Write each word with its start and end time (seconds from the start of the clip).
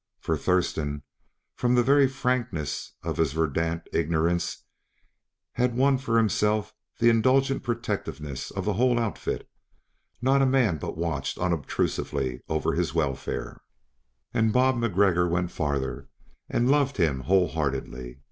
For 0.19 0.35
Thurston, 0.35 1.03
from 1.53 1.75
the 1.75 1.83
very 1.83 2.07
frankness 2.07 2.93
of 3.03 3.17
his 3.17 3.33
verdant 3.33 3.83
ignorance, 3.93 4.63
had 5.51 5.77
won 5.77 5.99
for 5.99 6.17
himself 6.17 6.73
the 6.97 7.11
indulgent 7.11 7.61
protectiveness 7.61 8.49
of 8.49 8.65
the 8.65 8.73
whole 8.73 8.97
outfit; 8.97 9.47
not 10.19 10.41
a 10.41 10.47
man 10.47 10.79
but 10.79 10.97
watched 10.97 11.37
unobtrusively 11.37 12.41
over 12.49 12.73
his 12.73 12.95
welfare 12.95 13.61
and 14.33 14.51
Bob 14.51 14.75
MacGregor 14.77 15.27
went 15.29 15.51
farther 15.51 16.09
and 16.49 16.71
loved 16.71 16.97
him 16.97 17.19
whole 17.19 17.49
heartedly. 17.49 18.17